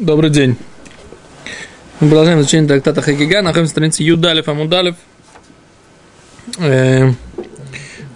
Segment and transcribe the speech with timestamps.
[0.00, 0.56] Добрый день.
[2.00, 3.42] Мы продолжаем изучение трактата Хагига.
[3.42, 4.96] Находимся на странице Юдалев Амудалев.
[6.56, 7.12] Э,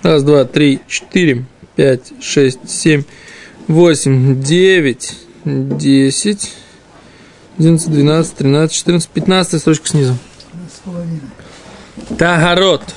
[0.03, 1.45] раз, два, три, четыре,
[1.77, 3.03] пять, шесть, семь,
[3.69, 6.55] восемь, девять, десять,
[7.59, 10.17] одиннадцать, двенадцать, тринадцать, четырнадцать, пятнадцатая строчка снизу.
[12.17, 12.95] Тагарот.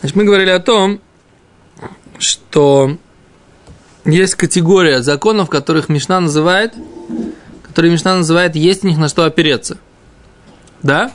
[0.00, 1.02] Значит, мы говорили о том,
[2.18, 2.96] что
[4.08, 6.74] есть категория законов, которых Мишна называет,
[7.62, 9.78] которые Мишна называет «есть в них на что опереться».
[10.82, 11.12] Да?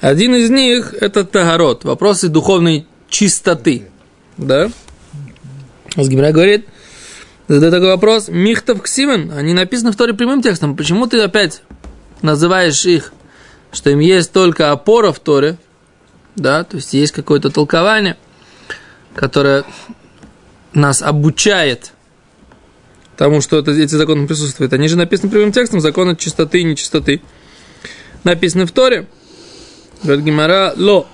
[0.00, 3.88] Один из них– это Тагарот, вопросы духовной чистоты.
[4.36, 4.70] Да?
[5.96, 6.66] Асгимра говорит,
[7.48, 11.62] задает такой вопрос, Михтов Ксимен, они написаны в Торе прямым текстом, почему ты опять
[12.22, 13.12] называешь их,
[13.72, 15.56] что им есть только опора в Торе,
[16.36, 18.16] да, то есть есть какое-то толкование,
[19.14, 19.64] которое
[20.72, 21.92] нас обучает
[23.16, 24.72] тому, что это, эти законы присутствуют.
[24.72, 27.20] Они же написаны прямым текстом, законы чистоты и нечистоты.
[28.24, 29.06] Написаны в Торе.
[30.02, 31.06] Говорит Гимара, ло.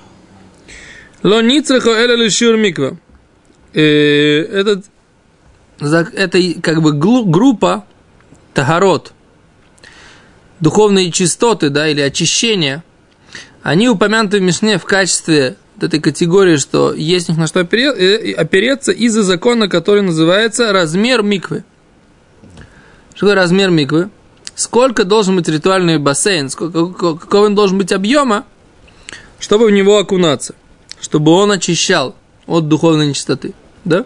[1.23, 2.99] Ло ницрахо эля лишур миква.
[3.73, 4.85] Этот,
[5.81, 7.87] это как бы группа
[8.53, 9.13] тагород,
[10.61, 12.85] духовные чистоты, да, или очищения,
[13.63, 18.93] они упомянуты в Мишне в качестве этой категории, что есть них на что э, опереться
[18.93, 21.65] из-за закона, который называется размер миквы.
[23.15, 24.11] Что такое размер миквы?
[24.55, 28.45] Сколько должен быть ритуальный бассейн, сколько, какого он должен быть объема,
[29.39, 30.55] чтобы в него окунаться,
[31.01, 33.55] чтобы он очищал от духовной нечистоты.
[33.85, 34.05] Да?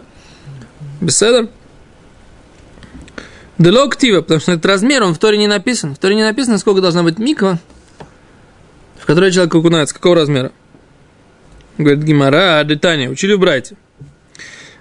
[1.01, 1.49] Беседа?
[3.57, 5.93] Делоктива, потому что этот размер, он в Торе не написан.
[5.93, 7.59] В Торе не написано, сколько должна быть миква,
[8.97, 10.51] в которой человек окунается, какого размера.
[11.79, 13.77] Говорит Гимара, Детания, учили в брате.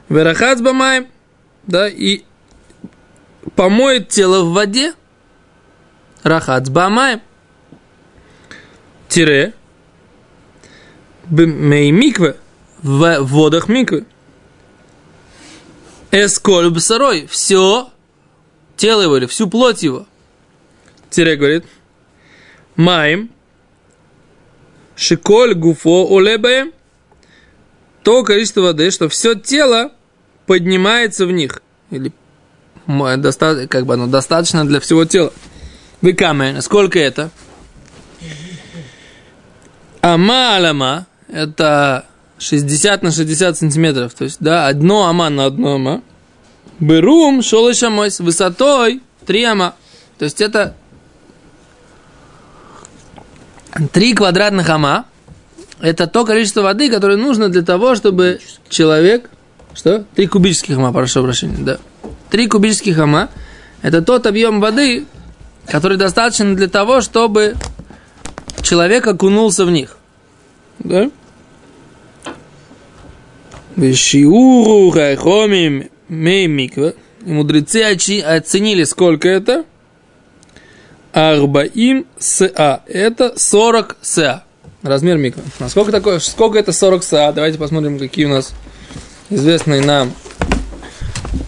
[0.09, 1.07] Верахац бамай,
[1.65, 2.25] да, и
[3.55, 4.95] помоет тело в воде.
[6.25, 7.21] Рахац бамай.
[9.09, 9.55] Тире.
[11.31, 12.37] Мей микве.
[12.83, 14.05] В водах миквы.
[16.11, 17.29] Эсколь бсарой.
[17.29, 17.93] Все
[18.77, 20.05] тело его или всю плоть его.
[21.11, 21.65] Тире говорит.
[22.75, 23.31] Маем.
[24.97, 26.73] Шиколь гуфо олебаем
[28.09, 29.93] то количество воды, что все тело
[30.47, 31.61] поднимается в них.
[31.91, 32.11] Или
[32.87, 35.31] как бы оно достаточно для всего тела.
[36.01, 37.29] Выкаме, сколько это?
[40.01, 42.07] Ама алама, это
[42.39, 44.15] 60 на 60 сантиметров.
[44.15, 46.03] То есть, да, одно ама на одно ама.
[46.81, 49.75] Берум шолышамой с высотой 3 ама.
[50.17, 50.75] То есть, это
[53.93, 55.05] 3 квадратных ама
[55.81, 59.31] это то количество воды, которое нужно для того, чтобы человек...
[59.75, 60.05] Что?
[60.15, 61.79] Три кубических ама, прошу прощения, да.
[62.31, 63.31] Три кубических ама–
[63.83, 65.07] это тот объем воды,
[65.67, 67.55] который достаточно для того, чтобы
[68.63, 69.97] человек окунулся в них.
[70.81, 71.11] Да?
[73.77, 76.95] Вишиуру хайхомим меймиква.
[77.25, 79.65] И мудрецы оценили, сколько это.
[81.13, 82.83] Арбаим са.
[82.87, 84.45] Это 40 са.
[84.83, 85.43] Размер микро.
[85.59, 87.33] Насколько такое, сколько это 40 са?
[87.35, 88.55] Давайте посмотрим, какие у нас
[89.29, 90.13] известные нам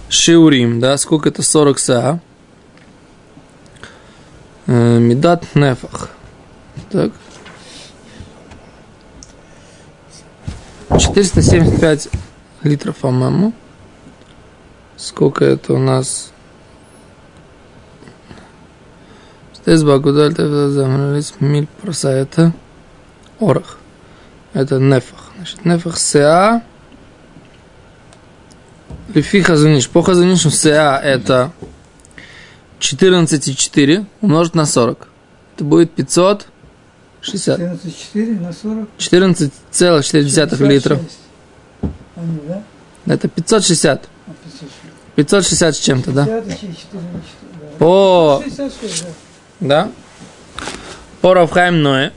[0.09, 2.21] шиурим, да, сколько это 40 са.
[4.67, 6.11] Э, медат нефах.
[6.91, 7.13] Так.
[10.99, 12.09] 475
[12.65, 13.53] литров, по-моему.
[14.97, 16.33] Сколько это у нас?
[19.55, 20.35] Здесь Багудаль,
[21.39, 22.53] миль проса это
[23.41, 23.78] орах.
[24.53, 25.33] Это нефах.
[25.37, 26.62] Значит, нефах сеа.
[29.15, 29.89] Лифи хазаниш.
[29.89, 31.53] По хазанишу сеа это
[32.79, 35.09] 14,4 умножить на 40.
[35.56, 37.61] Это будет 560.
[37.61, 38.89] 14,4 на 40?
[38.99, 41.00] 14,4 литров.
[42.17, 42.62] Они, да?
[43.06, 44.09] Это 560.
[45.17, 46.25] 560 с чем-то, да?
[46.25, 47.03] 54,
[47.79, 48.41] По...
[48.44, 49.05] 66,
[49.61, 49.85] да.
[49.85, 49.91] да?
[51.20, 52.12] По Равхайм Ное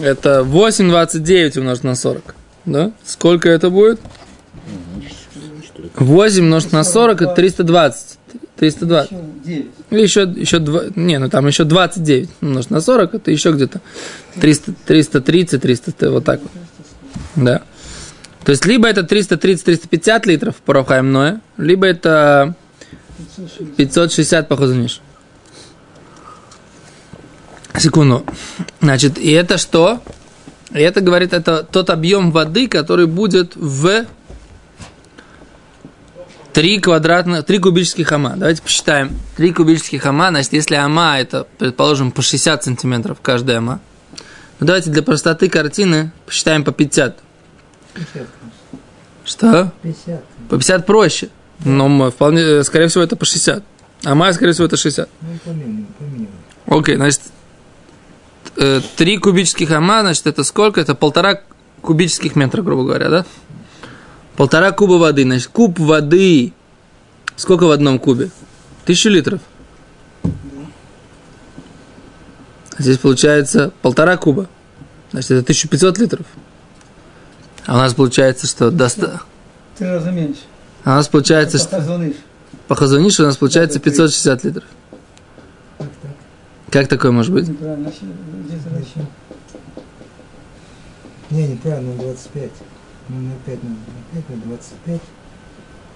[0.00, 2.34] это 8,29 умножить на 40.
[2.64, 2.92] Да?
[3.04, 4.00] Сколько это будет?
[5.96, 8.18] 8 умножить на 40 это 320.
[8.56, 9.12] 320.
[9.90, 13.80] Или еще, еще 2, не, ну там еще 29 умножить на 40, это еще где-то
[14.40, 16.50] 300, 330, 300, вот так вот.
[17.36, 17.62] Да.
[18.44, 22.54] То есть, либо это 330-350 литров по Равхайм либо это
[23.76, 25.00] 560 по Хозуниш.
[27.78, 28.24] Секунду.
[28.80, 30.02] Значит, и это что?
[30.72, 34.06] И это говорит, это тот объем воды, который будет в
[36.52, 38.34] 3 квадратных, 3 кубических ама.
[38.36, 39.18] Давайте посчитаем.
[39.36, 43.80] 3 кубических ама, значит, если ама это, предположим, по 60 сантиметров каждая ама.
[44.60, 47.18] Ну, давайте для простоты картины посчитаем по 50.
[47.94, 48.26] 50.
[49.24, 49.72] Что?
[49.82, 50.24] 50.
[50.48, 51.28] По 50 проще.
[51.64, 53.64] Но мы вполне, э, скорее всего, это по 60.
[54.04, 55.08] Ама, скорее всего, это 60.
[55.20, 56.28] Ну, по минимуму, по минимуму.
[56.66, 57.20] Окей, значит,
[58.56, 60.80] 3 кубических ама, значит, это сколько?
[60.80, 61.40] Это полтора
[61.80, 63.26] кубических метра, грубо говоря, да?
[64.36, 65.22] Полтора куба воды.
[65.22, 66.52] Значит, куб воды.
[67.36, 68.30] Сколько в одном кубе?
[68.84, 69.40] Тысячу литров.
[72.78, 74.48] Здесь получается полтора куба.
[75.12, 76.26] Значит, это 1500 литров.
[77.66, 79.22] А у нас получается, что доста...
[79.78, 80.40] Три раза меньше.
[80.84, 82.12] А у нас получается, что
[82.66, 84.64] по Хазунишу у нас получается 560 литров.
[86.72, 87.46] Как такое может быть?
[87.46, 87.92] Неправильно.
[91.30, 92.50] Не, неправильно, 25.
[93.10, 93.76] Ну, на 5, на
[94.12, 95.00] 5, на 25.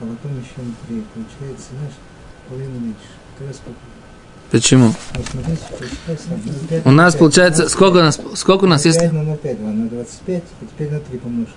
[0.00, 1.02] А потом еще на 3.
[1.14, 1.94] Получается, знаешь,
[2.46, 2.98] половину меньше.
[3.38, 3.62] Как раз?
[4.50, 4.92] Почему?
[5.14, 5.22] Ну.
[5.46, 9.06] Ну, У на нас получается, сколько у нас, сколько у нас, 5 если...
[9.06, 11.54] на 0,5, ладно, на 25, и теперь на 3 помножим.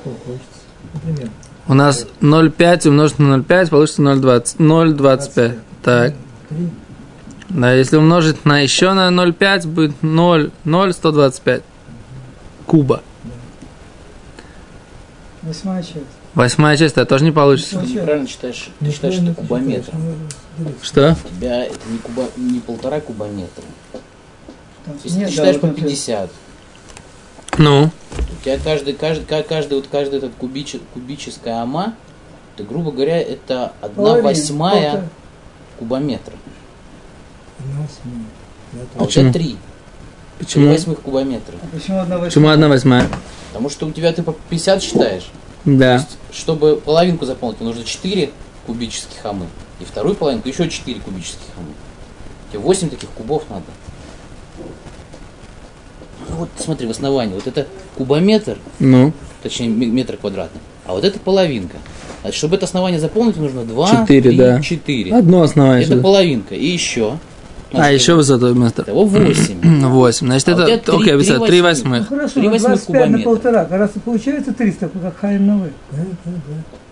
[0.00, 0.60] Сколько получится?
[0.92, 1.30] Например.
[1.68, 4.56] У нас 0,5 умножить на 0,5 получится 0,20.
[4.58, 5.58] 0,25.
[5.84, 6.14] Так.
[6.48, 6.68] 3.
[7.54, 11.62] Да, если умножить на еще на 0,5 будет 0, 0, 125
[12.66, 13.02] куба.
[15.42, 15.96] Восьмая часть.
[16.34, 17.78] Восьмая часть, это тоже не получится.
[17.78, 19.92] Ты неправильно читаешь, ты считаешь, что кубометр.
[20.80, 21.16] Что?
[21.24, 23.64] У тебя это не, куба, не полтора кубометра.
[25.04, 26.30] Если нет, ты считаешь да, по вот это- 50,
[27.58, 31.94] Ну, у тебя каждый, каждый, ка- каждый, вот каждый этот кубич, кубическая ама,
[32.56, 35.08] это, грубо говоря, это одна Половина, восьмая полтора.
[35.78, 36.34] кубометра.
[38.74, 39.32] А то у тебя Почему?
[39.32, 39.42] три.
[39.42, 39.56] Три
[40.38, 40.68] почему?
[40.68, 41.54] восьмых кубометра.
[41.62, 42.30] А Почему одна восьмая?
[42.30, 43.08] Почему одна восьмая?
[43.52, 45.30] Потому что у тебя ты по 50 считаешь.
[45.64, 46.04] Да.
[46.32, 48.30] Чтобы половинку заполнить, тебе нужно 4
[48.66, 49.46] кубических амы.
[49.80, 51.68] И вторую половинку еще 4 кубических амы.
[52.50, 53.64] Тебе 8 таких кубов надо.
[56.28, 57.34] Ну Вот смотри, в основании.
[57.34, 57.66] Вот это
[57.96, 59.12] кубометр, Ну,
[59.42, 60.60] точнее метр квадратный.
[60.86, 61.76] А вот это половинка.
[62.22, 64.60] Значит, чтобы это основание заполнить, нужно 2, Четыре, 3, да.
[64.62, 65.14] 4.
[65.14, 66.02] одно основание Это сюда.
[66.02, 66.54] половинка.
[66.54, 67.18] И еще.
[67.74, 68.82] А, еще высоту вместо.
[68.84, 69.86] Того 8.
[69.88, 70.26] 8.
[70.26, 71.46] Значит, А это, окей, обязательно.
[71.46, 71.92] Три восьмых.
[71.92, 72.08] Ну восьмых.
[72.08, 73.24] хорошо, Три на восьмых 25 на кубометра.
[73.30, 73.64] полтора.
[73.64, 75.70] Как раз и получается 300, как Хайм Новый.
[75.90, 76.32] Да, да,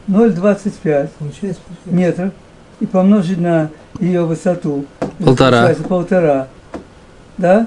[0.09, 0.19] да.
[0.19, 2.33] 0,25 Получается, метров
[2.81, 4.85] и помножить на ее высоту.
[5.19, 5.59] Полтора.
[5.59, 6.49] Получается полтора.
[7.39, 7.67] Да?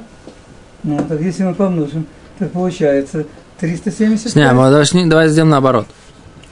[0.84, 2.06] Ну, так если мы помножим,
[2.40, 3.26] так получается
[3.60, 4.36] 375.
[4.36, 5.88] Не, мы давай, давай сделаем наоборот.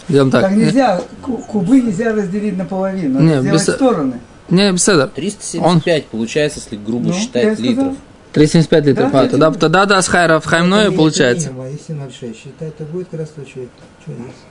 [0.07, 0.41] Сделаем так.
[0.43, 4.13] Так нельзя, ку- кубы нельзя разделить наполовину, Не, надо сделать без- стороны.
[4.51, 5.07] Не, беседа.
[5.07, 7.71] 375 получается, если грубо Ну, считать сказал.
[7.71, 7.95] литров.
[8.33, 9.11] 375 литров.
[9.11, 11.49] Да, А, тогда, тогда да, с хайра в хаймное Это получается.
[11.49, 13.69] минимум, а если 0,6 считать, то будет как раз то, есть.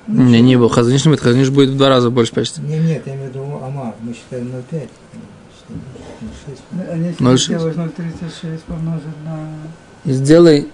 [0.07, 0.69] Не, не был.
[0.69, 1.21] Хазаниш не будет.
[1.23, 2.61] Хазаниш будет в два раза больше почти.
[2.61, 4.89] Не, нет, я имею в виду АМА, мы считаем 0,5.
[5.59, 5.83] Считаем
[6.87, 6.93] 0,6.
[6.93, 7.37] Они если 0,6.
[7.39, 10.69] сделаешь 0,36 помножить на Сделай,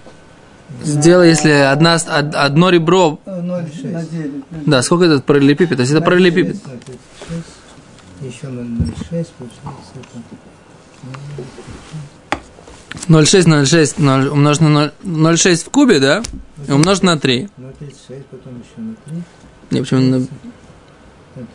[0.83, 3.91] сделай, если одна, одно ребро, э, 0 0,6.
[3.93, 4.31] на 9.
[4.65, 5.79] да, сколько этот параллелепипед?
[5.79, 6.97] Если это параллелепипед, 0,36,
[8.21, 10.19] Еще на 0,6 получается это.
[13.07, 16.23] 0,6, 0,6 0, умножить на 0, 0,6 в кубе, да?
[16.67, 17.47] И умножить на 3.
[17.57, 19.23] 0,36, потом еще на 3.
[19.71, 21.47] Не, почему на- Это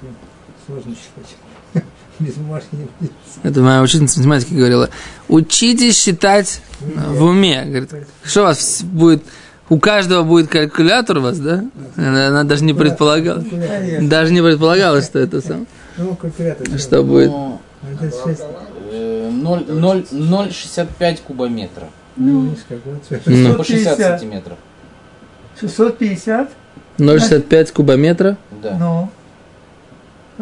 [0.67, 1.85] сложно считать.
[2.21, 3.13] Без бумажки не будет.
[3.43, 4.89] Это моя учительница математики говорила.
[5.29, 7.65] Учитесь считать в уме.
[7.65, 7.91] Говорит,
[8.25, 9.25] что у вас будет,
[9.69, 11.65] у каждого будет калькулятор у вас, да?
[11.97, 13.43] Она, она даже не предполагала.
[13.43, 14.09] Конечно.
[14.09, 15.67] Даже не предполагала, что это сам.
[15.97, 16.79] Ну, калькулятор.
[16.79, 17.31] Что будет?
[17.31, 17.61] Ну,
[18.01, 18.41] 0,36.
[18.93, 21.89] э, 0 0 0,65 кубометра.
[22.17, 23.03] Ну, видишь, как вот.
[23.27, 23.55] Ну.
[23.55, 23.99] По 60 650.
[23.99, 24.59] сантиметров.
[25.61, 26.51] 650?
[26.99, 28.37] 0,65 кубометра.
[28.63, 28.77] Да.
[28.79, 29.11] Ну.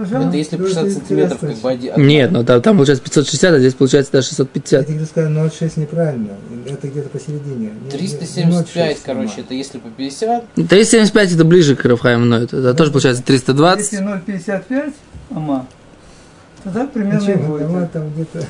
[0.00, 0.28] Пожалуйста.
[0.28, 2.07] Это если по Ну, это 60 сантиметров как бы один.
[2.07, 4.87] Нет, ну там, там получается 560, а здесь получается даже Я 650.
[4.87, 6.28] тебе сказал, 0,6 неправильно.
[6.66, 7.57] Это где-то посередине.
[7.57, 12.35] Не- не- не 375, 0,6 короче, это если по 50, 375 это ближе к Рафхайму,
[12.35, 13.92] это, это тоже получается Если 320.
[14.00, 14.92] 0,55
[15.35, 15.66] ама,
[16.64, 17.62] тогда примерно и Ничего, будет.
[17.66, 18.47] АМА там где-то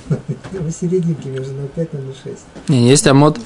[0.64, 1.97] посерединке между 0,5 и
[2.28, 2.38] 0,6.
[2.69, 3.38] Не, есть амод.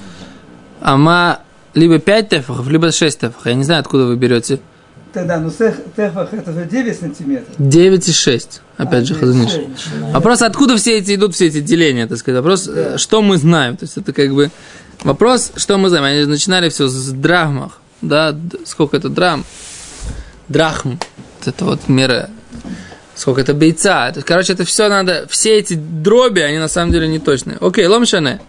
[0.81, 1.41] Ама
[1.75, 3.47] либо 5 тефахов, либо 6 тефахов.
[3.47, 4.61] Я не знаю, откуда вы берете.
[5.15, 5.49] Тогда, ну
[5.97, 7.55] техвах это же 9 сантиметров.
[7.59, 8.61] 9 и 6.
[8.77, 9.51] Опять А, же, 9 и Хазуниш.
[9.53, 9.67] 6.
[10.13, 12.39] Вопрос, откуда все эти идут, все эти деления, так сказать.
[12.39, 13.77] Вопрос, э, что мы знаем.
[13.77, 14.51] То есть это как бы
[15.05, 16.05] вопрос, что мы знаем.
[16.05, 17.81] Они начинали все с драхмах.
[18.03, 19.45] Да, сколько это драм?
[20.49, 20.99] Драхм.
[21.47, 22.29] Это вот мера.
[23.15, 24.11] Сколько это бейца.
[24.11, 25.27] То есть, короче, это все надо.
[25.31, 27.57] Все эти дроби, они на самом деле не точные.
[27.61, 28.41] Окей, ломшане.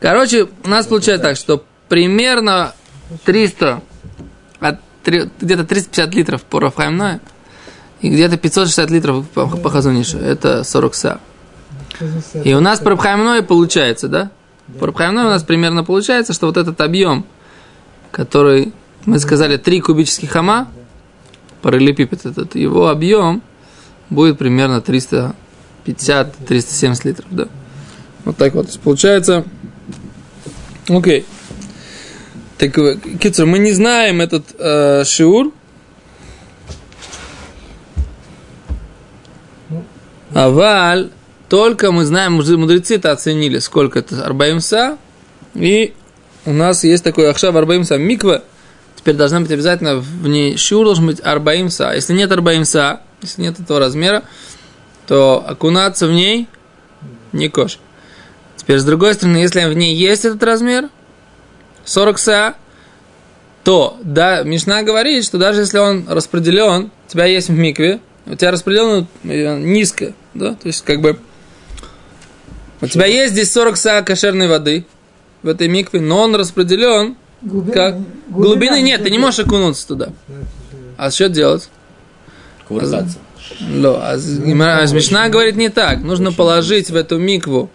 [0.00, 2.72] Короче, у нас получается так, что примерно
[3.24, 3.93] 300, от три-
[5.06, 7.20] где-то 350 литров по Рафхаймное
[8.00, 10.18] и где-то 560 литров по, по Хазунишу.
[10.18, 11.20] Это 40 са.
[12.42, 14.30] И у нас парабхаймной получается, да?
[14.78, 17.24] Парабхаймной у нас примерно получается, что вот этот объем,
[18.10, 18.72] который
[19.04, 20.68] мы сказали 3 кубических хама,
[21.62, 23.42] параллелепипед этот, его объем
[24.10, 24.82] будет примерно
[25.86, 27.48] 350-370 литров, да?
[28.24, 28.78] Вот так вот.
[28.80, 29.44] Получается,
[30.88, 31.24] окей.
[32.72, 35.52] Так, Кицер, мы не знаем этот э, шиур.
[40.32, 41.10] Аваль,
[41.50, 44.96] только мы знаем, мудрецы это оценили, сколько это арбаимса.
[45.54, 45.92] И
[46.46, 48.42] у нас есть такой ахшав арбаимса миква.
[48.96, 51.92] Теперь должна быть обязательно в ней шиур должен быть арбаимса.
[51.92, 54.22] Если нет арбаимса, если нет этого размера,
[55.06, 56.48] то окунаться в ней
[57.32, 57.78] не кош.
[58.56, 60.88] Теперь, с другой стороны, если в ней есть этот размер,
[61.84, 62.54] 40 са,
[63.62, 68.34] то, да, Мишна говорит, что даже если он распределен, у тебя есть в микве, у
[68.34, 71.18] тебя распределен э, низко, да, то есть как бы
[72.80, 74.84] у тебя есть здесь 40 са кошерной воды
[75.42, 77.96] в этой микве, но он распределен Глубина, как
[78.28, 80.08] глубины нет, ты не можешь окунуться туда.
[80.96, 81.68] А что делать?
[82.68, 83.18] Кувыркаться.
[83.60, 86.02] Ло, а а Мишна говорит не так.
[86.02, 87.70] Нужно положить в эту микву,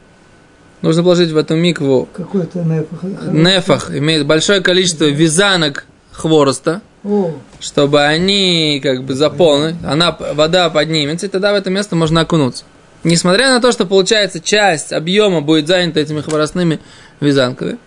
[0.82, 3.32] нужно положить в эту микву Какой-то нефах.
[3.32, 11.28] нефах, имеет большое количество вязанок хвороста, О, чтобы они как бы заполнить, она, вода поднимется,
[11.28, 12.66] и тогда в это место можно окунуться.
[13.04, 16.80] Несмотря на то, что получается часть объема будет занята этими хворостными
[17.22, 17.78] вязанками,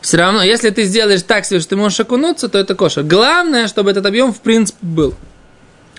[0.00, 3.02] все равно, если ты сделаешь так себе, что ты можешь окунуться, то это кошер.
[3.04, 5.14] Главное, чтобы этот объем в принципе был.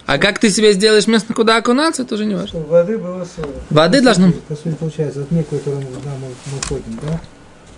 [0.05, 2.49] А как ты себе сделаешь место, куда окунаться, это уже не важно.
[2.49, 3.49] чтобы воды было 40.
[3.71, 4.31] Воды должно...
[4.47, 7.19] По сути, получается, вот некую, которую мы, да, мы, мы ходим, да?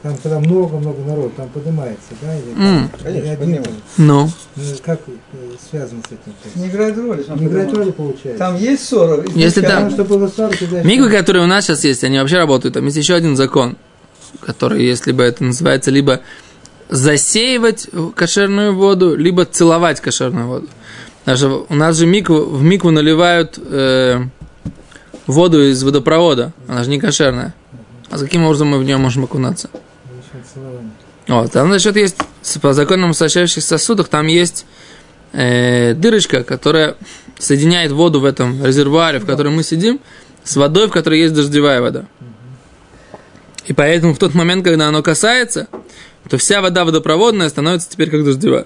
[0.03, 2.38] Там, когда много-много народу, там поднимается, да?
[2.38, 2.84] Или, М.
[2.84, 3.72] или Конечно, один, поднимается.
[3.98, 5.12] Ну, ну, как э,
[5.72, 6.34] связано с этим?
[6.43, 6.55] есть?
[6.57, 7.25] Не играет роли.
[7.39, 8.38] Не играет роли, получается.
[8.39, 9.29] Там есть 40.
[9.36, 12.19] Если там- Потому что было 40, и дальше- Миквы, которые у нас сейчас есть, они
[12.19, 12.74] вообще работают.
[12.75, 13.77] Там есть еще один закон,
[14.41, 16.19] который, если бы это называется, либо
[16.89, 20.67] засеивать кошерную воду, либо целовать кошерную воду.
[21.27, 24.22] Даже у нас же микву, в микву наливают э,
[25.27, 27.53] воду из водопровода, она же не кошерная.
[28.10, 29.69] А с каким образом мы в нее можем окунаться?
[31.27, 32.15] Вот, там насчет есть,
[32.62, 34.65] по законам сочащихся сосудах, там есть
[35.34, 36.96] э, дырочка, которая
[37.38, 40.00] соединяет воду в этом резервуаре, в котором мы сидим,
[40.46, 42.05] с водой, в которой есть дождевая вода.
[43.65, 45.67] И поэтому в тот момент, когда оно касается,
[46.29, 48.65] то вся вода водопроводная становится теперь как дождевая.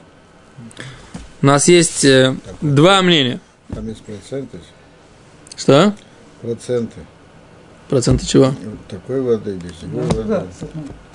[1.42, 3.40] У нас есть э, два мнения.
[3.74, 4.60] Там есть проценты.
[5.56, 5.94] Что?
[6.42, 7.00] Проценты.
[7.90, 8.54] Проценты чего?
[8.88, 10.48] Такой воды, Ну, да, воды.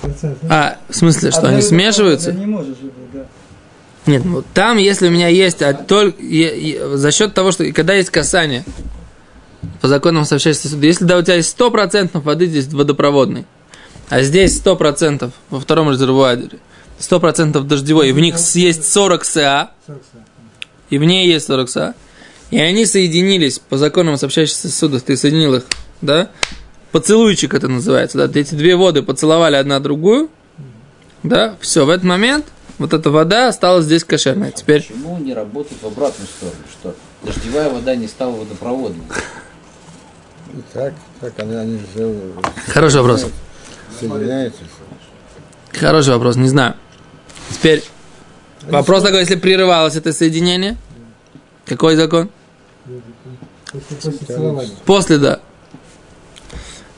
[0.02, 0.34] Да?
[0.50, 2.32] А, в смысле, что Одна они смешиваются?
[2.32, 2.76] Не можешь
[3.12, 3.26] да.
[4.06, 7.70] Нет, ну там, если у меня есть, а только е- е- за счет того, что
[7.72, 8.64] когда есть касание,
[9.80, 13.46] по законам сообщающихся суда, если да, у тебя есть 100% воды здесь водопроводной,
[14.08, 16.50] а здесь 100% во втором резервуаре,
[16.98, 20.18] 100% дождевой, и в них есть 40 СА, 40 са.
[20.90, 21.94] и в ней есть 40 СА,
[22.50, 25.64] и они соединились по законам сообщающихся сосудов, ты соединил их,
[26.00, 26.30] да,
[26.92, 30.30] поцелуйчик это называется, да, эти две воды поцеловали одна другую,
[31.22, 32.46] да, все, в этот момент
[32.78, 34.52] вот эта вода стала здесь кошерной.
[34.52, 36.58] Теперь Почему не работает в обратную сторону?
[36.70, 39.04] Что дождевая вода не стала водопроводной?
[40.52, 42.14] И так, так, они, они все
[42.68, 43.26] Хороший вопрос.
[43.98, 44.60] соединяются.
[45.72, 46.74] Хороший вопрос, не знаю.
[47.50, 47.84] Теперь
[48.62, 50.76] вопрос такой, если прерывалось это соединение,
[51.64, 52.30] какой закон?
[54.84, 55.40] После, да.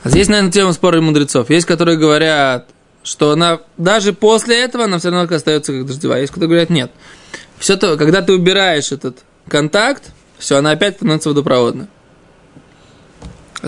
[0.04, 1.50] А здесь, наверное, тема спора мудрецов.
[1.50, 2.68] Есть, которые говорят,
[3.02, 6.20] что она даже после этого она все равно остается как дождевая.
[6.20, 6.90] Есть, которые говорят, нет.
[7.58, 10.04] Все то, когда ты убираешь этот контакт,
[10.38, 11.86] все, она опять становится водопроводной.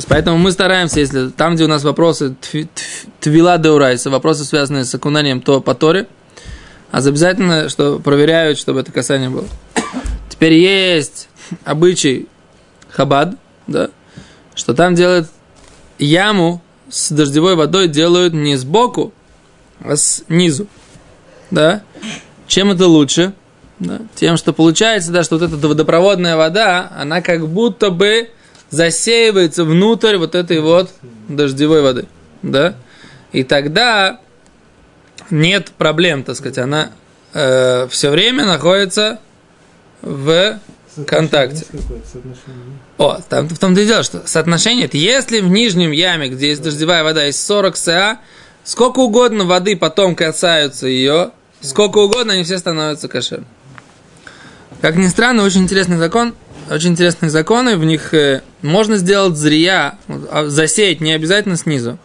[0.08, 4.44] Поэтому мы стараемся, если там, где у нас вопросы тви- тв- твила де урайса, вопросы,
[4.44, 6.06] связанные с окунанием, то по Торе,
[6.90, 9.46] а обязательно, что проверяют, чтобы это касание было.
[10.28, 11.28] Теперь есть
[11.64, 12.28] обычай
[12.90, 13.90] хабад, да,
[14.54, 15.28] что там делают
[15.98, 19.12] яму с дождевой водой делают не сбоку,
[19.80, 20.66] а снизу,
[21.50, 21.82] да.
[22.46, 23.32] Чем это лучше?
[23.78, 24.00] Да?
[24.14, 28.30] Тем, что получается, да, что вот эта водопроводная вода, она как будто бы
[28.70, 30.90] засеивается внутрь вот этой вот
[31.28, 32.06] дождевой воды,
[32.42, 32.74] да.
[33.32, 34.20] И тогда
[35.30, 36.90] нет проблем, так сказать, она
[37.32, 39.20] все время находится
[40.02, 40.58] в
[41.06, 41.64] Контакте.
[42.98, 46.62] о, там в том-то и дело, что соотношение, это если в нижнем яме, где есть
[46.62, 48.18] дождевая вода, есть 40 СА,
[48.64, 53.46] сколько угодно воды потом касаются ее, сколько угодно они все становятся кошерными.
[54.80, 56.34] Как ни странно, очень интересный закон.
[56.70, 61.98] очень интересные законы, в них э, можно сделать вот, а засеять не обязательно снизу.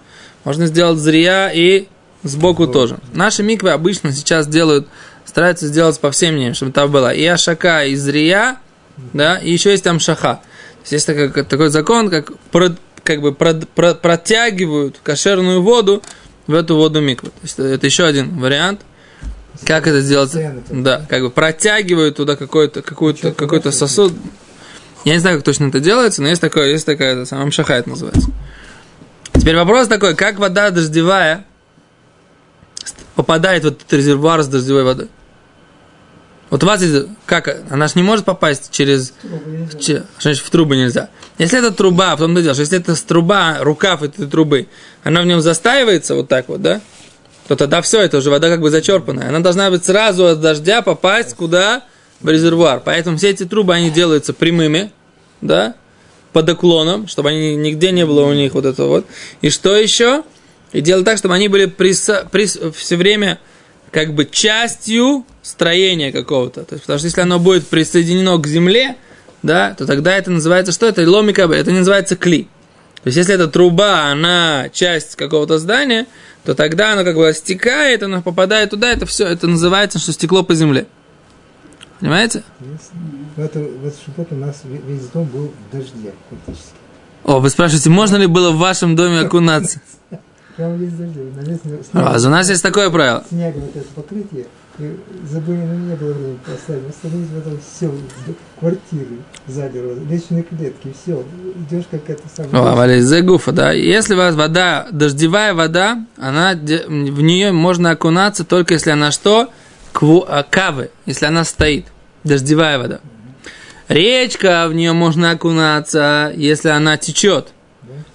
[0.44, 1.88] Можно сделать зрия и
[2.26, 2.98] сбоку тоже.
[3.14, 4.88] Наши миквы обычно сейчас делают,
[5.26, 8.58] стараются сделать по всем мнениям, чтобы там было и ашака, и зрия,
[9.14, 10.36] да, и еще есть там шаха.
[10.36, 12.32] То есть есть такой, такой закон, как,
[13.04, 16.04] как бы про- про- протягивают кошерную воду
[16.48, 17.30] в эту воду миквы.
[17.30, 18.82] То есть это еще один вариант.
[19.66, 20.36] Как это сделать?
[20.70, 24.14] Да, как бы протягивают туда какой-то какой-то Чё-то какой-то дальше сосуд.
[25.06, 27.76] Я не знаю, как точно это делается, но есть такое, есть такая, это самая шаха
[27.76, 28.30] это называется.
[29.34, 31.46] Теперь вопрос такой, как вода дождевая
[33.16, 35.10] попадает в этот резервуар с дождевой водой?
[36.50, 39.14] Вот у вас есть, как, она же не может попасть через,
[39.80, 41.10] че- значит в трубы нельзя?
[41.40, 44.68] Если это труба, в том-то дело, что если это труба, рукав этой трубы,
[45.04, 46.82] она в нем застаивается вот так вот, да?
[47.48, 49.30] То тогда все, это уже вода как бы зачерпанная.
[49.30, 51.84] Она должна быть сразу от дождя попасть куда?
[52.22, 52.82] В резервуар.
[52.84, 54.92] Поэтому все эти трубы, они делаются прямыми,
[55.42, 55.76] да?
[56.32, 59.06] Под уклоном, чтобы они нигде не было у них вот этого вот.
[59.42, 60.24] И что еще?
[60.76, 63.40] И делать так, чтобы они были приса- прис- все время
[63.92, 66.66] как бы частью строения какого-то.
[66.66, 68.98] То есть, потому что если оно будет присоединено к земле,
[69.42, 70.86] да, то тогда это называется что?
[70.86, 72.50] Это ломика, это не называется кли.
[73.04, 76.08] То есть, если эта труба, она часть какого-то здания,
[76.44, 80.44] то тогда оно как бы стекает, оно попадает туда, это все, это называется, что стекло
[80.44, 80.88] по земле.
[82.02, 82.44] Понимаете?
[83.38, 86.74] В эту, в эту субботу у нас ве- весь дом был в дожде практически.
[87.24, 89.80] О, вы спрашиваете, можно ли было в вашем доме окунаться?
[90.56, 90.94] Прямо весь
[91.94, 93.24] А, у нас есть такое правило.
[93.30, 94.46] снегом вот это покрытие.
[94.78, 94.98] И
[95.30, 96.90] забыли, ну не было времени поставить.
[96.90, 97.92] Остановились в этом все,
[98.60, 101.24] квартиры залило, личные клетки, все.
[101.70, 102.58] Идешь как это самое.
[102.58, 103.72] О, Валя, из гуфа, да.
[103.72, 109.50] Если у вас вода, дождевая вода, она, в нее можно окунаться только если она что?
[109.92, 111.86] Кву, а, кавы, если она стоит.
[112.24, 113.00] Дождевая вода.
[113.88, 117.50] Речка, в нее можно окунаться, если она течет.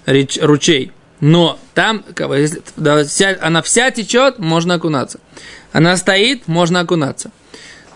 [0.05, 0.93] Реч, ручей.
[1.21, 2.05] Но там,
[2.77, 5.21] да, вся, она вся течет, можно окунаться.
[5.73, 7.31] Она стоит, можно окунаться.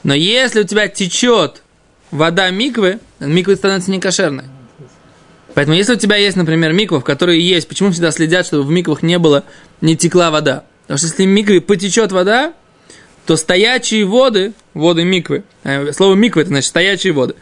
[0.02, 1.62] Но если у тебя течет
[2.10, 4.44] вода миквы, миквы становится некошерной.
[5.54, 8.70] Поэтому, если у тебя есть, например, миква, в которой есть, почему всегда следят, чтобы в
[8.70, 9.44] миквах не было,
[9.80, 10.64] не текла вода?
[10.82, 12.52] Потому что если в микве потечет вода,
[13.24, 17.36] то стоячие воды, воды миквы, э, слово миквы это значит стоячие воды,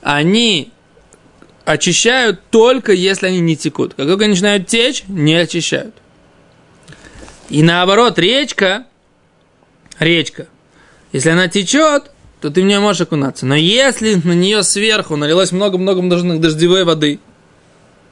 [0.00, 0.71] они
[1.64, 3.94] очищают только если они не текут.
[3.94, 5.94] Как только они начинают течь, не очищают.
[7.48, 8.86] И наоборот, речка,
[9.98, 10.48] речка,
[11.12, 13.46] если она течет, то ты в нее можешь окунаться.
[13.46, 16.02] Но если на нее сверху налилось много-много
[16.38, 17.20] дождевой воды,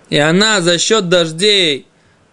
[0.09, 1.87] и она за счет дождей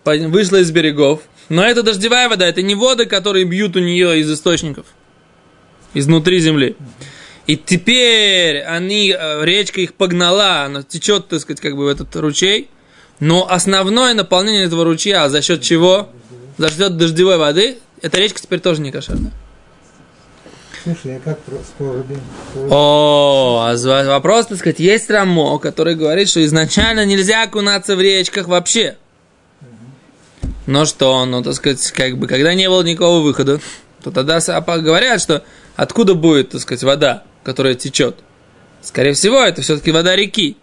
[0.04, 4.32] вышла из берегов, но это дождевая вода, это не воды, которые бьют у нее из
[4.32, 4.86] источников,
[5.94, 6.76] изнутри земли.
[7.48, 12.14] И теперь они, э, речка их погнала, она течет, так сказать, как бы в этот
[12.18, 12.70] ручей,
[13.22, 16.10] но основное наполнение этого ручья за счет чего?
[16.58, 19.32] За счет дождевой воды, эта речка теперь тоже не кошерная.
[20.84, 22.70] Слушай, а как с?
[22.70, 28.48] О, а вопрос, так сказать, есть Рамо, который говорит, что изначально нельзя окунаться в речках
[28.48, 28.98] вообще.
[30.66, 33.62] Но что, ну, так сказать, как бы, когда не было никакого выхода,
[34.04, 34.40] то тогда
[34.80, 35.44] говорят, что
[35.76, 38.18] откуда будет, так сказать, вода, которая течет.
[38.82, 40.58] Скорее всего, это все-таки вода реки.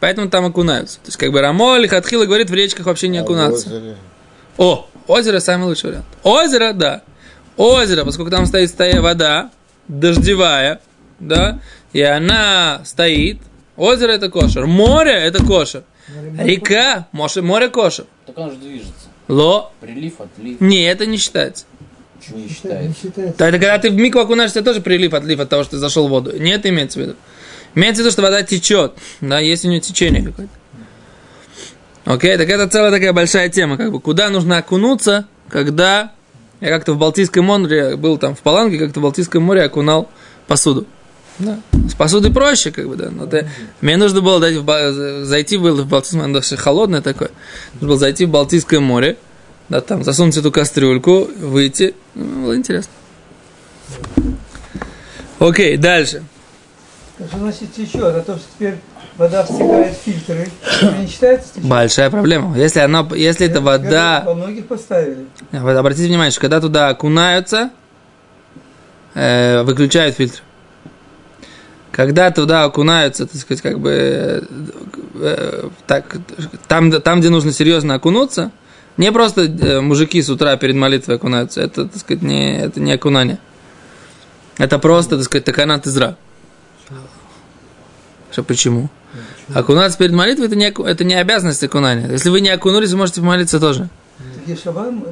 [0.00, 0.96] Поэтому там окунаются.
[1.00, 3.68] То есть, как бы Рамо или Хатхила говорит, в речках вообще не А окунаться.
[3.68, 3.96] озере?
[4.56, 6.06] О, озеро самый лучший вариант.
[6.22, 7.02] Озеро, да.
[7.58, 9.50] Озеро, поскольку там стоит стоя вода,
[9.86, 10.80] дождевая,
[11.20, 11.60] да,
[11.92, 13.36] и она стоит.
[13.76, 14.66] Озеро это кошер.
[14.66, 15.84] Море это кошер.
[16.38, 18.06] Река, море, море кошер.
[18.24, 19.08] Так он же движется.
[19.28, 19.72] Ло.
[19.80, 20.58] Прилив, отлив.
[20.58, 21.66] Не, это не считается.
[22.30, 23.00] Не Не считается.
[23.02, 23.38] считается.
[23.38, 26.06] То это когда ты в мику окунаешься, тоже прилив, отлив от того, что ты зашел
[26.06, 26.32] в воду.
[26.38, 27.14] Нет, имеется в виду.
[27.74, 28.92] Имеется в виду, что вода течет.
[29.20, 30.52] Да, есть у нее течение какое-то.
[32.04, 36.12] Окей, так это целая такая большая тема, как бы, куда нужно окунуться, когда
[36.60, 40.10] я как-то в Балтийском море был там в Паланге, как-то в Балтийском море окунал
[40.48, 40.86] посуду.
[41.38, 41.60] Да.
[41.88, 43.08] С посудой проще, как бы, да.
[43.10, 43.48] Но ты-
[43.80, 47.30] мне нужно было дать в зайти было в Балтийское море, холодное такое.
[47.74, 49.16] Нужно было зайти в Балтийское море,
[49.72, 51.94] да, там засунуть эту кастрюльку, выйти.
[52.14, 52.92] Ну, было интересно.
[55.38, 56.22] Окей, дальше.
[57.16, 58.74] Что значит течет, а то, что теперь
[59.16, 61.48] вода встекает в фильтры, это не считается?
[61.56, 62.54] Большая проблема.
[62.58, 65.24] Если она, если это вода, Во многих поставили.
[65.52, 67.70] Обратите внимание, что когда туда окунаются,
[69.14, 70.42] э, выключают фильтр.
[71.92, 74.42] Когда туда окунаются, так сказать, как бы э,
[75.14, 76.14] э, так,
[76.68, 78.52] там, там, где нужно серьезно окунуться,
[78.96, 82.92] не просто э, мужики с утра перед молитвой окунаются, это, так сказать, не, это не
[82.92, 83.38] окунание.
[84.58, 86.16] Это просто, так сказать, таканат изра.
[88.30, 88.90] Что почему?
[89.54, 92.08] Окунаться перед молитвой это не, это не обязанность окунания.
[92.10, 93.88] Если вы не окунулись, вы можете помолиться тоже.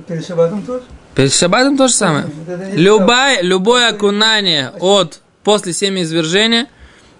[0.06, 0.82] Перед шаббатом тоже?
[1.14, 2.26] Перед шаббатом то же самое.
[2.72, 6.68] Любое, любое окунание от после семяизвержения,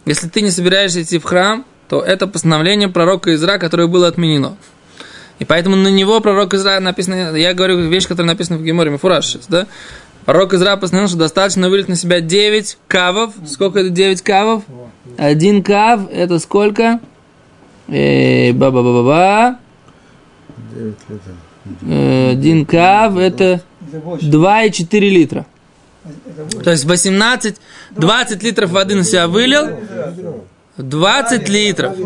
[0.07, 4.57] если ты не собираешься идти в храм, то это постановление пророка Изра, которое было отменено.
[5.41, 9.47] И поэтому на него пророк Изра написано, я говорю вещь, которая написана в Геморе сейчас,
[9.49, 9.67] да?
[10.27, 13.33] Пророк Изра постановил, что достаточно вылить на себя 9 кавов.
[13.47, 14.65] Сколько это 9 кавов?
[15.17, 17.01] Один кав, это сколько?
[17.89, 19.59] Э, Ба-ба-ба-ба-ба.
[20.75, 21.37] 9 литров.
[21.89, 24.27] Э, Один кав, это Это больше.
[24.27, 25.47] 2,4 литра.
[26.63, 27.57] То есть 18,
[27.93, 29.69] 20 литров воды на себя вылил,
[30.77, 31.97] 20 литров.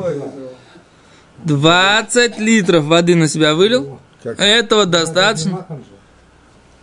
[1.44, 4.40] 20 литров воды на себя вылил, Как?
[4.40, 5.66] этого достаточно.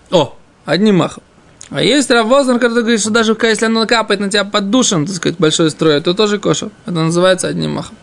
[0.10, 1.24] О, одним махом.
[1.70, 5.16] А есть Равозан, который говорит, что даже если оно капает на тебя под душем, так
[5.16, 6.70] сказать, большой строй, то тоже кошер.
[6.86, 7.96] Это называется одним махом.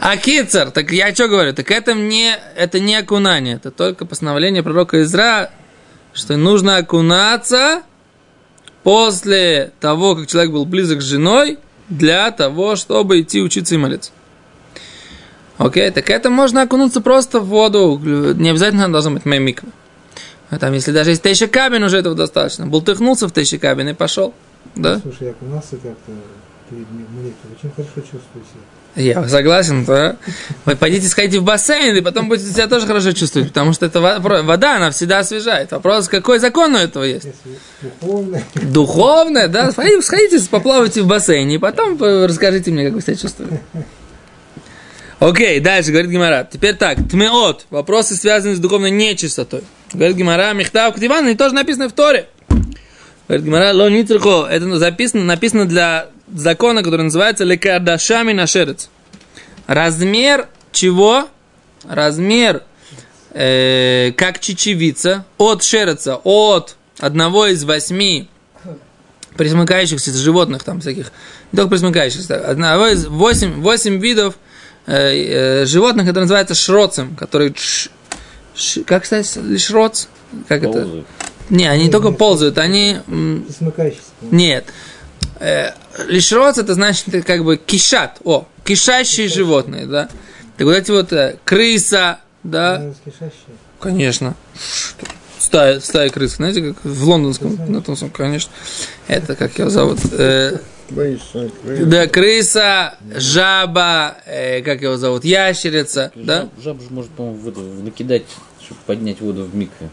[0.00, 4.62] А кицер, так я что говорю, так это не, это не окунание, это только постановление
[4.62, 5.50] пророка Изра,
[6.12, 7.82] что нужно окунаться
[8.82, 11.58] после того, как человек был близок с женой,
[11.88, 14.10] для того, чтобы идти учиться и молиться.
[15.58, 19.68] Окей, так это можно окунуться просто в воду, не обязательно должно быть мемиква.
[20.50, 22.66] А там, если даже есть тейши кабин, уже этого достаточно.
[22.66, 24.34] Бултыхнулся в тейши кабин и пошел.
[24.76, 25.00] Да?
[25.00, 26.12] Слушай, я окунался как-то
[26.70, 27.52] перед молитвой.
[27.56, 28.62] Очень хорошо чувствую себя.
[28.96, 30.16] Я согласен, да.
[30.64, 34.00] Вы пойдите сходите в бассейн, и потом будете себя тоже хорошо чувствовать, потому что это
[34.00, 35.72] во- вода, она всегда освежает.
[35.72, 37.24] Вопрос, какой закон у этого есть?
[37.24, 37.58] Если
[38.00, 39.72] духовно, Духовное, да?
[39.72, 43.60] Сходите, сходите, поплавайте в бассейне, и потом расскажите мне, как вы себя чувствуете.
[45.20, 46.48] Окей, дальше, говорит Гимара.
[46.50, 49.62] Теперь так, тмеот, вопросы, связанные с духовной нечистотой.
[49.92, 52.28] Говорит Гимара, Михтав Ктиван, и тоже написано в Торе.
[53.28, 58.90] Говорит Гимара, ло нитрихо, это записано, написано для закона, который называется лекардашами нашерец.
[59.66, 61.28] Размер чего?
[61.88, 62.62] Размер
[63.30, 68.28] э, как чечевица от шереца, от одного из восьми
[69.36, 71.12] присмыкающихся животных, там всяких,
[71.52, 74.36] не только присмыкающихся, одного из восемь, восемь видов
[74.86, 77.90] животных, которые называются шроцем, которые, ш-
[78.54, 80.06] ш- как сказать, шроц?
[80.48, 81.04] Как это?
[81.50, 82.98] Не, они не только ползают, они,
[84.30, 84.64] нет.
[85.40, 85.70] Э,
[86.08, 90.08] лишроц это значит это как бы кишат, о, кишащие животные, да.
[90.56, 93.32] Так вот эти вот э, крыса, да, кишащие.
[93.80, 94.34] Конечно.
[95.38, 98.50] Стая, стая крыс, знаете, как в лондонском, на том самом, конечно.
[99.08, 99.98] Это как его зовут?
[100.12, 100.58] Э,
[100.90, 101.86] Боишься, крыс.
[101.86, 105.24] да, крыса, жаба, э, как его зовут?
[105.24, 106.42] Ящерица, да?
[106.42, 108.24] Жаб, жаб же может, по-моему, накидать,
[108.62, 109.88] чтобы поднять воду в микве.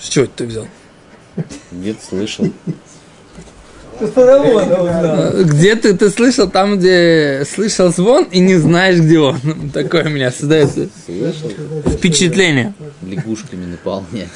[0.00, 0.66] С чего это ты взял?
[1.70, 2.46] Где-то слышал.
[3.98, 5.16] Ты с паровода узнал.
[5.38, 9.38] Э, Где ты, ты слышал там, где слышал звон и не знаешь, где он?
[9.72, 11.50] Такое у меня создается Слышал.
[11.88, 12.74] впечатление.
[13.02, 14.28] Лягушками наполнять.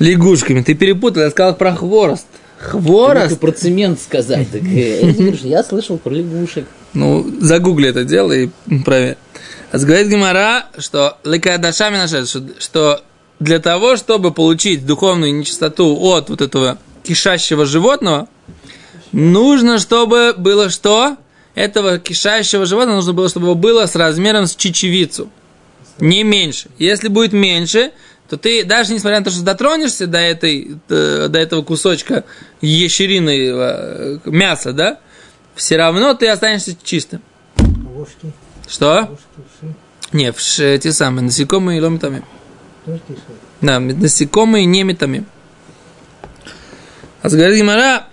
[0.00, 0.62] Лягушками.
[0.62, 2.26] Ты перепутал, я сказал про хворост.
[2.60, 3.40] Хворост?
[3.40, 4.50] про цемент сказать.
[4.52, 6.66] Так, э, я слышал про лягушек.
[6.92, 8.50] Ну, загугли это дело и
[8.84, 9.16] проверь.
[9.72, 13.02] А говорит Гимара, что лекадашами нашел, что, что
[13.38, 18.28] для того, чтобы получить духовную нечистоту от вот этого кишащего животного,
[19.12, 21.16] нужно, чтобы было что?
[21.54, 25.30] Этого кишащего животного нужно было, чтобы было с размером с чечевицу.
[25.98, 26.68] Не меньше.
[26.78, 27.92] Если будет меньше,
[28.30, 32.24] то ты даже несмотря на то, что дотронешься до, этой, э, до этого кусочка
[32.60, 35.00] ящериного э, мяса, да,
[35.56, 37.22] все равно ты останешься чистым.
[37.92, 38.32] Ложки,
[38.68, 39.08] Что?
[39.10, 39.24] ложки,
[39.58, 39.74] вши.
[40.12, 41.80] Не, вш, эти самые, насекомые и
[43.00, 43.22] кишат.
[43.60, 45.24] Да, насекомые не метами.
[47.22, 48.06] А говорит Гимара,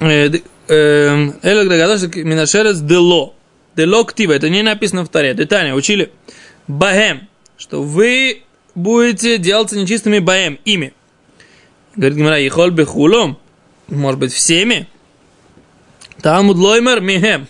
[0.00, 3.34] э, д- эм, Элок догадался, Минашерец дело.
[3.76, 5.32] Дело ктива, это не написано в Таре.
[5.34, 6.12] Детально учили.
[6.66, 8.42] Бахем, что вы
[8.74, 10.92] будете делаться нечистыми баем, ими.
[11.96, 13.38] Говорит Гимара, ехол бехулом,
[13.88, 14.88] может быть, всеми.
[16.22, 17.46] Талмуд лоймер михем.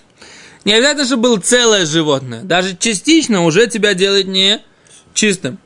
[0.64, 2.42] Не обязательно, чтобы было целое животное.
[2.42, 4.60] Даже частично уже тебя делает не
[5.12, 5.58] чистым.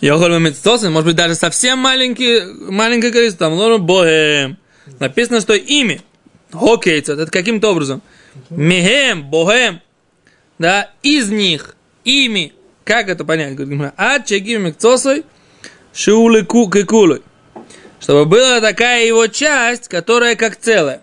[0.00, 4.56] Йохоль мецтосын, может быть, даже совсем маленький, маленькое количество, там, лору богем.
[5.00, 6.00] Написано, что ими,
[6.52, 8.00] хокейца, это каким-то образом.
[8.48, 9.80] Мехем, богем,
[10.58, 12.52] да, из них, ими,
[12.88, 15.26] как это понять, говорит а чегим мекцосой,
[15.92, 17.20] шиулы кекулой.
[18.00, 21.02] Чтобы была такая его часть, которая как целая.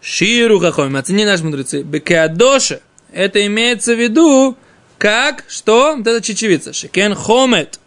[0.00, 1.82] Ширу хахомим, оцени наши мудрецы.
[1.82, 2.80] Бекеадоше,
[3.12, 4.56] это имеется в виду,
[4.96, 6.72] как, что, вот это чечевица.
[6.72, 7.80] Шекен хомет.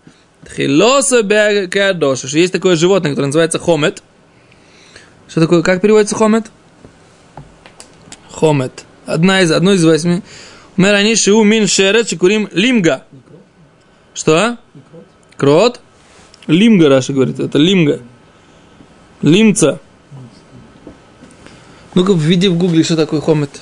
[0.45, 2.27] Тхилоса бекеадоше.
[2.37, 4.03] Есть такое животное, которое называется хомет.
[5.27, 6.51] Что такое, как переводится хомет?
[8.29, 8.83] Хомет.
[9.07, 10.21] Одна из, одно из восьми.
[10.81, 13.03] Мы раньше у мин шерет чекурим лимга.
[14.15, 14.57] Что?
[15.37, 15.79] Крот?
[16.47, 17.99] Лимга, Раша говорит, это лимга.
[19.21, 19.79] Лимца.
[21.93, 23.61] Ну-ка, введи в гугле, что такое хомет.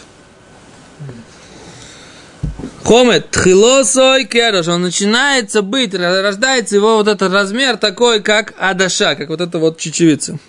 [2.86, 9.28] Хомет, тхилосой керош, он начинается быть, рождается его вот этот размер такой, как адаша, как
[9.28, 10.40] вот эта вот чечевица.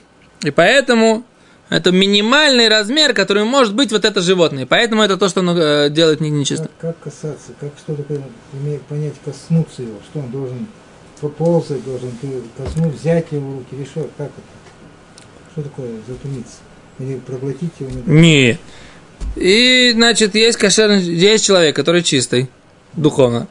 [0.44, 1.24] И поэтому
[1.70, 4.66] это минимальный размер, который может быть вот это животное.
[4.66, 6.68] Поэтому это то, что оно э, делает не- нечисто.
[6.80, 8.22] Как, как касаться, как что такое,
[8.88, 10.66] понять, коснуться его, что он должен
[11.20, 12.28] поползать, должен ты
[12.58, 15.22] коснуть, взять его в руки, или что, как это?
[15.52, 16.56] Что такое затумиться?
[16.98, 18.58] Или проглотить его не.
[19.36, 22.50] И, значит, есть кошерный, есть человек, который чистый,
[22.94, 23.46] духовно.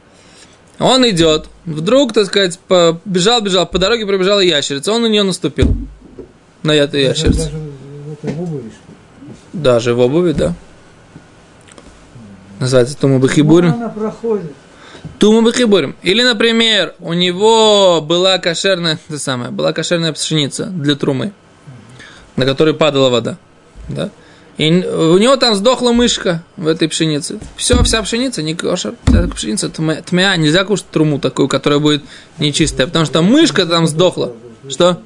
[0.78, 2.58] Он идет, вдруг, так сказать,
[3.04, 5.74] бежал, бежал, по дороге пробежала ящерица, он на нее наступил.
[6.62, 7.50] На эту Даже, ящерицу.
[8.22, 9.62] Даже в обуви, что ли?
[9.62, 10.54] Даже в обуви, да.
[12.58, 13.72] Называется Тума Бахибурим.
[13.72, 14.52] Она проходит.
[15.18, 15.96] Тума Бахибурим.
[16.02, 21.32] Или, например, у него была кошерная, это самое, была кошерная пшеница для трумы,
[22.36, 23.38] на которой падала вода.
[23.88, 24.10] Да?
[24.58, 27.38] И у него там сдохла мышка в этой пшенице.
[27.56, 28.94] Все, вся пшеница не кошер.
[29.06, 30.36] Вся пшеница тмя.
[30.36, 32.02] Нельзя кушать труму такую, которая будет
[32.36, 32.86] нечистая.
[32.86, 34.34] Потому что мышка там сдохла.
[34.68, 35.00] Что?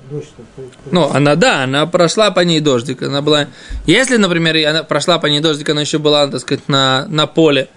[0.90, 3.02] Ну, она, да, она прошла по ней дождик.
[3.02, 3.48] Она была...
[3.86, 7.68] Если, например, она прошла по ней дождик, она еще была, так сказать, на, на поле,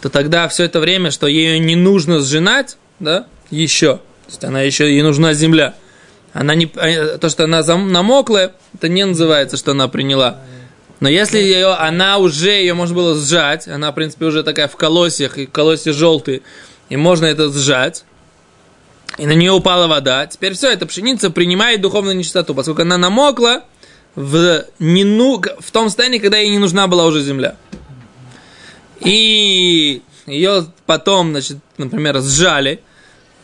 [0.00, 4.62] то тогда все это время, что ее не нужно сжинать, да, еще, то есть она
[4.62, 5.74] еще, ей нужна земля.
[6.32, 10.38] Она не, э, то, что она зам- намокла, это не называется, что она приняла.
[11.00, 14.76] Но если ее, она уже, ее можно было сжать, она, в принципе, уже такая в
[14.76, 16.42] колосьях, и колосья желтые,
[16.88, 18.04] и можно это сжать,
[19.18, 20.26] и на нее упала вода.
[20.26, 23.64] Теперь все, эта пшеница принимает духовную нечистоту, поскольку она намокла
[24.14, 27.56] в, не ну, в том состоянии, когда ей не нужна была уже земля.
[29.00, 32.80] И ее потом, значит, например, сжали,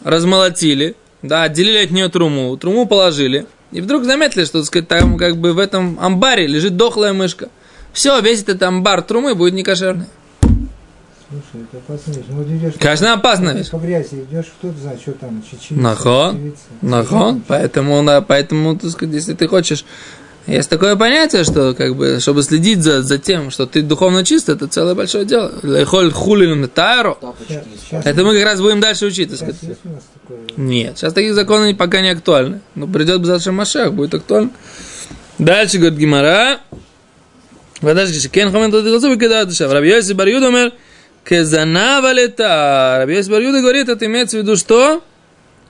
[0.03, 5.17] размолотили, да, отделили от нее труму, труму положили, и вдруг заметили, что, так сказать, там
[5.17, 7.49] как бы в этом амбаре лежит дохлая мышка.
[7.93, 10.07] Все, весь этот амбар трумы будет некошерный.
[11.51, 12.25] Слушай, это опасная вещь.
[12.29, 13.71] Ну, вот идешь Конечно, по- опасная вещь.
[13.71, 15.75] По грязи идешь, кто знает, что там, чечевица.
[15.83, 16.35] Нахон.
[16.37, 16.59] чечевица.
[16.83, 19.85] Нахон, поэтому, да, поэтому, так сказать, если ты хочешь,
[20.47, 24.49] есть такое понятие, что, как бы, чтобы следить за, за тем, что ты духовно чист,
[24.51, 25.51] это целое большое дело.
[25.63, 26.69] Лехоль хулин
[27.91, 29.57] щас- Это мы как раз будем дальше учить, так сказать.
[29.85, 30.39] нас такое?
[30.57, 32.61] Нет, сейчас такие законы пока не актуальны.
[32.75, 34.51] Но придет Базар Машах, будет актуально.
[35.39, 36.61] Дальше говорит Гимара.
[37.81, 39.73] Подожди, кен хамен тот глазу кидает душа.
[39.73, 40.73] Раби Йоси бар Юда умер,
[41.25, 42.97] кезанава лета.
[42.99, 45.03] Раби Йоси бар Юда говорит, это имеется в виду что?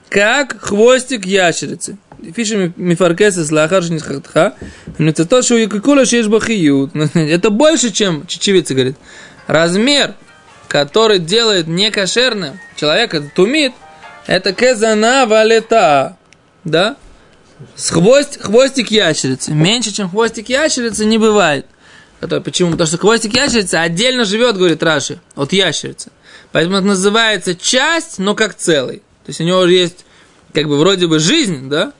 [0.09, 1.97] Как хвостик ящерицы.
[2.35, 4.55] Фиши мифаркеса слахар шнисхатха.
[4.97, 6.91] Это то, что у якикула шеш бахиют.
[7.13, 8.95] Это больше, чем чечевица, говорит.
[9.47, 10.15] Размер,
[10.67, 13.73] который делает некошерным человека, тумит,
[14.27, 16.17] это кезана валета.
[16.63, 16.95] Да?
[17.75, 19.51] С хвост, хвостик ящерицы.
[19.51, 21.65] Меньше, чем хвостик ящерицы, не бывает.
[22.21, 22.71] Это почему?
[22.71, 26.11] Потому что хвостик ящерицы отдельно живет, говорит Раши, от ящерицы.
[26.51, 28.97] Поэтому это называется часть, но как целый.
[29.25, 30.05] То есть у него есть,
[30.53, 31.93] как бы, вроде бы жизнь, да?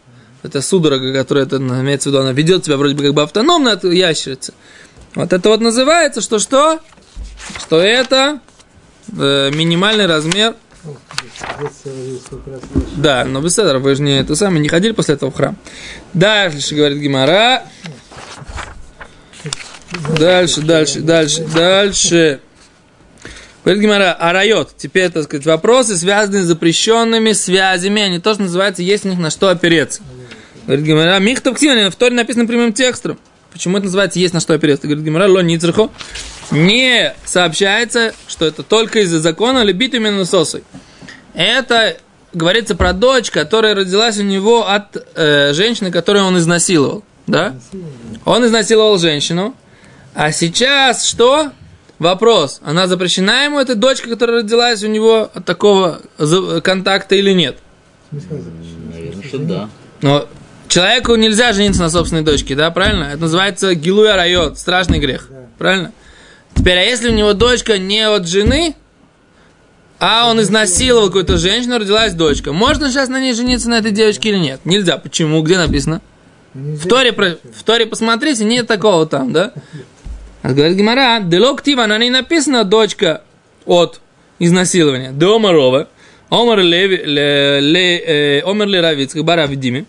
[0.44, 3.72] Это судорога, которая, это, имеется в виду, она ведет себя вроде бы как бы автономно
[3.72, 4.54] от ящерицы.
[5.16, 6.80] Вот это вот называется, что что?
[7.60, 8.40] Что это
[9.18, 10.56] э, минимальный размер
[12.98, 15.58] да, но без этого вы же не это самое, не ходили после этого в храм.
[16.14, 17.64] Дальше, говорит Гимара.
[20.18, 22.40] Дальше, дальше, дальше, дальше.
[23.64, 24.74] Говорит Гимара, арайот.
[24.78, 29.30] Теперь, так сказать, вопросы, связанные с запрещенными связями, они тоже называются, есть у них на
[29.30, 30.02] что опереться.
[30.66, 33.18] Говорит Гимара, михтов ктиван, в Торе написано прямым текстом.
[33.52, 34.88] Почему это называется есть на что опереться?
[34.88, 35.90] Говорит Гимара, ло ницрхо.
[36.52, 40.64] Не сообщается, что это только из-за закона лебит именно сосой.
[41.34, 41.98] Это
[42.34, 47.04] говорится про дочь, которая родилась у него от э, женщины, которую он изнасиловал.
[47.28, 47.56] Да?
[48.26, 49.56] Он изнасиловал женщину.
[50.16, 51.52] А сейчас что?
[52.00, 52.60] Вопрос.
[52.64, 56.02] Она запрещена ему, эта дочка, которая родилась у него от такого
[56.64, 57.58] контакта или нет?
[58.12, 59.70] Наверное, что да.
[60.02, 60.28] Но
[60.68, 63.06] человеку нельзя жениться на собственной дочке, да, правильно?
[63.06, 65.36] Это называется гилуя райот, страшный грех, Да.
[65.58, 65.92] правильно?
[66.54, 68.76] Теперь, а если у него дочка не от жены,
[70.00, 74.30] а он изнасиловал какую-то женщину, родилась дочка, можно сейчас на ней жениться на этой девочке
[74.30, 74.62] или нет?
[74.64, 74.98] Нельзя.
[74.98, 75.42] Почему?
[75.42, 76.02] Где написано?
[76.54, 79.52] В Торе, в Торе посмотрите, нет такого там, да?
[80.46, 83.24] А Говорит Гимара, делоктива, на ней написано дочка
[83.66, 84.00] от
[84.38, 85.12] изнасилования.
[85.12, 85.88] До Омарова.
[86.30, 89.88] Омар Леви, ле, ле, э, Омар Ле Равицкак, Баравидими.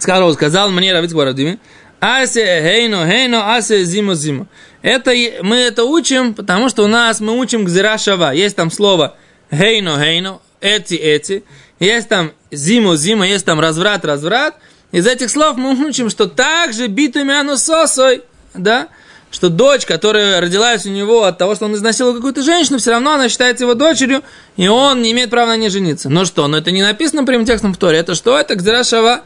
[0.00, 1.60] Сказал, сказал мне Равицкак Баравидими.
[2.00, 4.48] Асе хейно, хейно, асе зимо, зимо.
[4.82, 8.32] Это, мы это учим, потому что у нас мы учим гзира шава.
[8.32, 9.16] Есть там слово
[9.52, 11.44] гейно, гейно, эти, эти.
[11.78, 14.56] Есть там зиму, зима, есть там разврат, разврат.
[14.90, 18.88] Из этих слов мы учим, что также битуми оно сосой, да,
[19.32, 23.14] что дочь, которая родилась у него от того, что он изнасиловал какую-то женщину, все равно
[23.14, 24.22] она считается его дочерью,
[24.56, 26.10] и он не имеет права на ней жениться.
[26.10, 27.98] Ну что, но это не написано прямым текстом в Торе.
[27.98, 28.38] Это что?
[28.38, 29.22] Это гзира шава.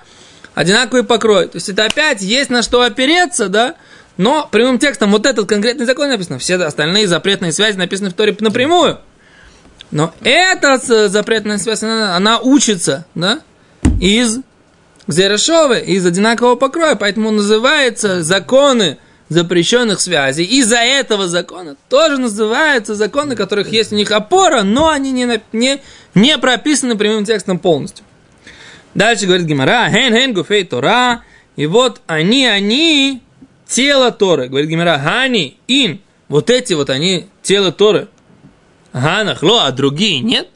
[0.54, 1.48] Одинаковый покрой.
[1.48, 3.74] То есть это опять есть на что опереться, да,
[4.16, 6.38] но прямым текстом вот этот конкретный закон написано.
[6.38, 9.00] Все остальные запретные связи написаны в Торе напрямую.
[9.90, 13.40] Но эта запретная связь, она, она учится, да,
[14.00, 14.38] из
[15.06, 20.44] Гзерешовы, из одинакового покроя, поэтому называется законы запрещенных связей.
[20.44, 25.40] Из-за этого закона тоже называются законы, у которых есть у них опора, но они не,
[25.52, 25.80] не,
[26.14, 28.04] не прописаны прямым текстом полностью.
[28.94, 31.22] Дальше говорит Гимара, хен хен гуфей Тора,
[31.56, 33.22] и вот они, они,
[33.66, 34.48] тело Торы.
[34.48, 38.08] Говорит Гимара, хани, ин, вот эти вот они, тело Торы.
[38.92, 40.48] Ганахло, а другие нет?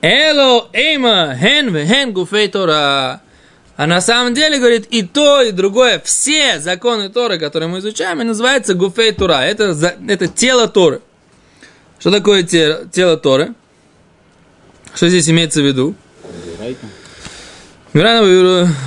[0.00, 3.20] Эло, эйма, хен, хен, гуфей Тора.
[3.78, 8.20] А на самом деле, говорит, и то, и другое, все законы Торы, которые мы изучаем,
[8.20, 9.42] и называется гуфей Тора.
[9.42, 9.66] Это,
[10.08, 11.00] это тело Торы.
[12.00, 13.54] Что такое те- тело Торы?
[14.96, 15.94] Что здесь имеется в виду?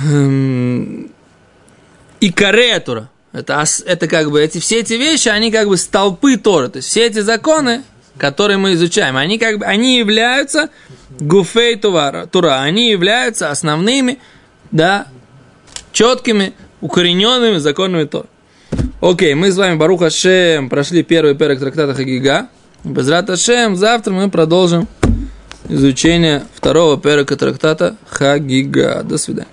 [0.04, 1.10] Эм,
[2.20, 3.08] и Карея Тора.
[3.32, 6.68] Это, это как бы эти, все эти вещи, они как бы столпы Торы.
[6.68, 7.82] То есть все эти законы,
[8.18, 10.68] которые мы изучаем, они как бы, они являются
[11.18, 12.60] гуфей Тура.
[12.60, 14.18] Они являются основными,
[14.72, 15.06] да,
[15.92, 18.26] четкими, укорененными законами Торы.
[19.00, 22.48] Окей, мы с вами, Баруха Шем, прошли первый перек трактата Хагига.
[22.84, 23.06] Без
[23.40, 24.88] Шем, завтра мы продолжим
[25.68, 29.02] изучение второго перека трактата Хагига.
[29.04, 29.48] До свидания.